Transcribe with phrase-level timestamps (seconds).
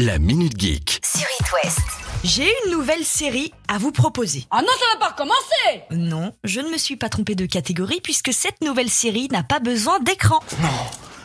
[0.00, 1.00] La Minute Geek.
[1.04, 1.80] sur It West.
[2.22, 4.44] J'ai une nouvelle série à vous proposer.
[4.52, 8.00] Ah non, ça va pas recommencer Non, je ne me suis pas trompé de catégorie
[8.00, 10.38] puisque cette nouvelle série n'a pas besoin d'écran.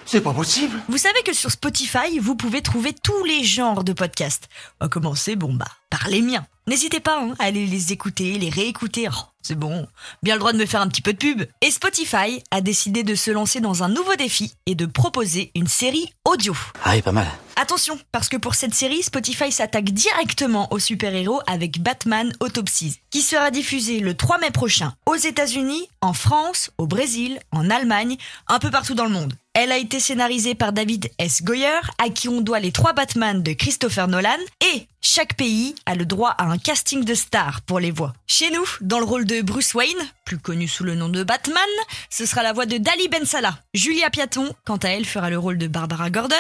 [0.05, 0.79] C'est pas possible.
[0.89, 4.50] Vous savez que sur Spotify, vous pouvez trouver tous les genres de podcasts.
[4.80, 6.45] À commencer, bon bah, par les miens.
[6.66, 9.08] N'hésitez pas hein, à aller les écouter, les réécouter.
[9.09, 9.86] Oh, c'est bon,
[10.21, 11.44] bien le droit de me faire un petit peu de pub.
[11.62, 15.68] Et Spotify a décidé de se lancer dans un nouveau défi et de proposer une
[15.68, 16.55] série audio.
[16.85, 17.27] Ah oui, pas mal.
[17.58, 23.22] Attention, parce que pour cette série, Spotify s'attaque directement aux super-héros avec Batman Autopsies, qui
[23.22, 28.17] sera diffusé le 3 mai prochain aux États-Unis, en France, au Brésil, en Allemagne,
[28.48, 29.34] un peu partout dans le monde.
[29.55, 31.43] Elle a été scénarisée par David S.
[31.43, 34.39] Goyer, à qui on doit les trois Batman de Christopher Nolan,
[34.73, 38.13] et chaque pays a le droit à un casting de stars pour les voix.
[38.25, 41.63] Chez nous, dans le rôle de Bruce Wayne, plus connu sous le nom de Batman,
[42.09, 43.59] ce sera la voix de Dali Ben Salah.
[43.75, 46.35] Julia Piaton, quant à elle, fera le rôle de Barbara Gordon,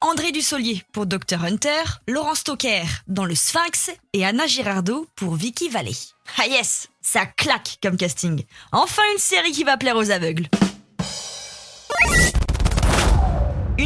[0.00, 1.44] André Dussolier pour Dr.
[1.44, 5.92] Hunter, Laurent Stoker dans le Sphinx et Anna Girardot pour Vicky Valley.
[6.38, 8.42] Ah yes, ça claque comme casting.
[8.72, 10.48] Enfin une série qui va plaire aux aveugles.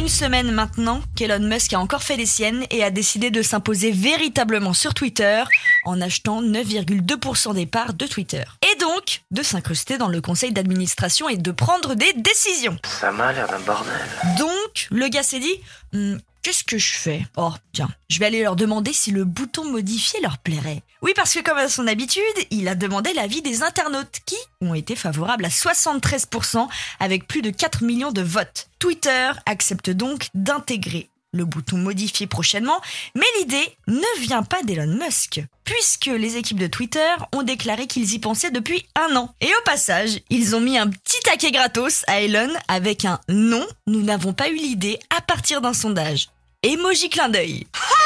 [0.09, 4.73] Semaine maintenant qu'Elon Musk a encore fait les siennes et a décidé de s'imposer véritablement
[4.73, 5.43] sur Twitter
[5.85, 8.43] en achetant 9,2% des parts de Twitter.
[8.63, 12.77] Et donc de s'incruster dans le conseil d'administration et de prendre des décisions.
[12.83, 13.93] Ça m'a l'air d'un bordel.
[14.37, 15.59] Donc le gars s'est dit
[15.91, 17.21] Hmm, Qu'est-ce que je fais?
[17.35, 20.83] Oh, tiens, je vais aller leur demander si le bouton modifier leur plairait.
[21.01, 24.73] Oui, parce que comme à son habitude, il a demandé l'avis des internautes qui ont
[24.73, 26.67] été favorables à 73%
[26.99, 28.69] avec plus de 4 millions de votes.
[28.79, 32.79] Twitter accepte donc d'intégrer le bouton modifier prochainement,
[33.15, 38.13] mais l'idée ne vient pas d'Elon Musk, puisque les équipes de Twitter ont déclaré qu'ils
[38.13, 39.33] y pensaient depuis un an.
[39.41, 43.65] Et au passage, ils ont mis un petit taquet gratos à Elon avec un non,
[43.87, 46.29] nous n'avons pas eu l'idée à partir d'un sondage.
[46.63, 47.67] Emoji clin d'œil.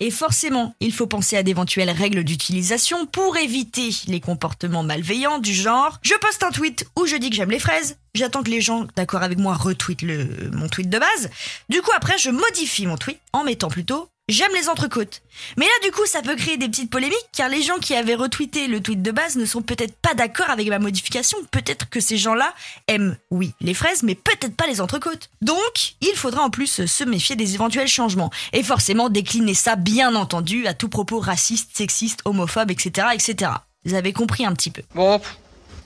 [0.00, 5.54] Et forcément, il faut penser à d'éventuelles règles d'utilisation pour éviter les comportements malveillants du
[5.54, 5.98] genre.
[6.02, 8.86] Je poste un tweet où je dis que j'aime les fraises, j'attends que les gens
[8.96, 11.30] d'accord avec moi retweetent le, mon tweet de base,
[11.68, 15.22] du coup après je modifie mon tweet en mettant plutôt j'aime les entrecôtes.
[15.56, 18.14] Mais là du coup ça peut créer des petites polémiques car les gens qui avaient
[18.14, 22.00] retweeté le tweet de base ne sont peut-être pas d'accord avec ma modification, peut-être que
[22.00, 22.52] ces gens-là
[22.88, 25.30] aiment oui les fraises mais peut-être pas les entrecôtes.
[25.42, 30.14] Donc il faudra en plus se méfier des éventuels changements et forcément décliner ça bien
[30.14, 33.08] entendu à tout propos raciste, sexiste, homophobe, etc.
[33.14, 33.52] etc.
[33.84, 34.82] Vous avez compris un petit peu.
[34.94, 35.20] Bon,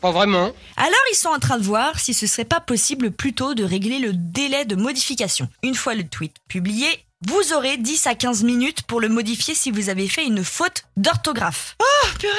[0.01, 0.53] pas vraiment.
[0.77, 3.99] Alors ils sont en train de voir si ce serait pas possible plutôt de régler
[3.99, 5.49] le délai de modification.
[5.63, 6.87] Une fois le tweet publié,
[7.29, 10.85] vous aurez 10 à 15 minutes pour le modifier si vous avez fait une faute
[10.97, 11.77] d'orthographe.
[11.81, 12.33] Oh purée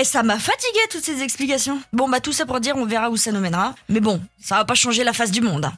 [0.00, 1.80] Et ça m'a fatigué toutes ces explications.
[1.92, 3.74] Bon bah tout ça pour dire on verra où ça nous mènera.
[3.88, 5.66] Mais bon, ça va pas changer la face du monde.
[5.66, 5.72] hein.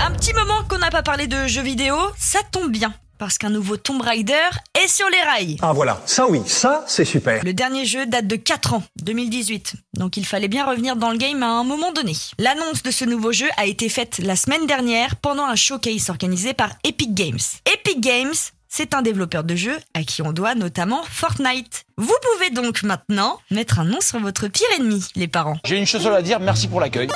[0.00, 2.92] Un petit moment qu'on n'a pas parlé de jeux vidéo, ça tombe bien.
[3.18, 4.34] Parce qu'un nouveau Tomb Raider
[4.74, 5.56] est sur les rails.
[5.62, 7.42] Ah voilà, ça oui, ça c'est super.
[7.44, 9.74] Le dernier jeu date de 4 ans, 2018.
[9.94, 12.12] Donc il fallait bien revenir dans le game à un moment donné.
[12.38, 16.52] L'annonce de ce nouveau jeu a été faite la semaine dernière pendant un showcase organisé
[16.52, 17.38] par Epic Games.
[17.72, 18.34] Epic Games,
[18.68, 21.84] c'est un développeur de jeux à qui on doit notamment Fortnite.
[21.96, 25.56] Vous pouvez donc maintenant mettre un nom sur votre pire ennemi, les parents.
[25.64, 27.08] J'ai une chose à dire, merci pour l'accueil.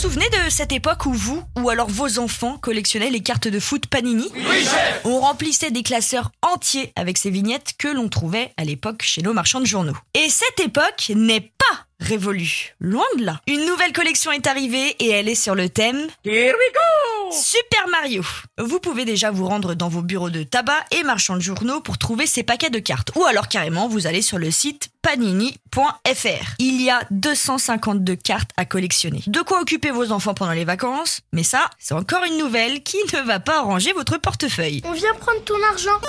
[0.00, 3.48] Vous vous souvenez de cette époque où vous, ou alors vos enfants, collectionnaient les cartes
[3.48, 4.30] de foot Panini?
[4.34, 4.66] Oui,
[5.04, 9.34] On remplissait des classeurs entiers avec ces vignettes que l'on trouvait à l'époque chez nos
[9.34, 9.96] marchands de journaux.
[10.14, 11.69] Et cette époque n'est pas
[12.00, 12.74] révolue.
[12.80, 13.40] Loin de là.
[13.46, 17.86] Une nouvelle collection est arrivée et elle est sur le thème Here we go Super
[17.88, 18.24] Mario.
[18.58, 21.96] Vous pouvez déjà vous rendre dans vos bureaux de tabac et marchands de journaux pour
[21.98, 23.12] trouver ces paquets de cartes.
[23.16, 26.54] Ou alors carrément, vous allez sur le site panini.fr.
[26.58, 29.22] Il y a 252 cartes à collectionner.
[29.26, 32.98] De quoi occuper vos enfants pendant les vacances, mais ça, c'est encore une nouvelle qui
[33.12, 34.82] ne va pas arranger votre portefeuille.
[34.84, 36.00] On vient prendre ton argent.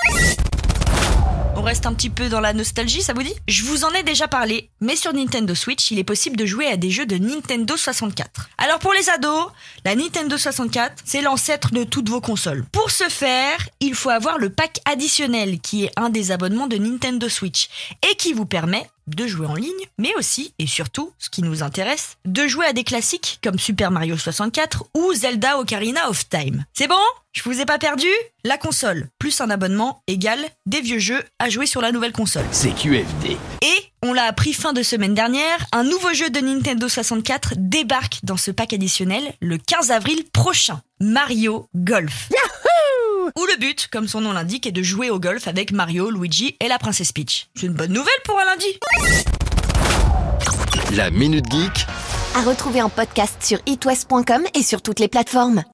[1.61, 3.35] On reste un petit peu dans la nostalgie, ça vous dit?
[3.47, 6.65] Je vous en ai déjà parlé, mais sur Nintendo Switch, il est possible de jouer
[6.65, 8.49] à des jeux de Nintendo 64.
[8.57, 9.45] Alors pour les ados,
[9.85, 12.65] la Nintendo 64, c'est l'ancêtre de toutes vos consoles.
[12.71, 16.77] Pour ce faire, il faut avoir le pack additionnel, qui est un des abonnements de
[16.77, 17.69] Nintendo Switch,
[18.09, 21.63] et qui vous permet de jouer en ligne, mais aussi, et surtout, ce qui nous
[21.63, 26.65] intéresse, de jouer à des classiques comme Super Mario 64 ou Zelda Ocarina of Time.
[26.73, 26.95] C'est bon?
[27.33, 28.07] Je vous ai pas perdu?
[28.43, 32.45] La console, plus un abonnement, égale des vieux jeux à jouer sur la nouvelle console.
[32.51, 33.37] C'est QFD.
[33.61, 38.19] Et, on l'a appris fin de semaine dernière, un nouveau jeu de Nintendo 64 débarque
[38.23, 40.81] dans ce pack additionnel le 15 avril prochain.
[40.99, 42.29] Mario Golf.
[43.37, 46.55] Où le but, comme son nom l'indique, est de jouer au golf avec Mario, Luigi
[46.59, 47.47] et la princesse Peach.
[47.55, 48.65] C'est une bonne nouvelle pour un lundi.
[50.95, 51.87] La Minute Geek
[52.35, 55.63] À retrouver en podcast sur itwest.com et sur toutes les plateformes.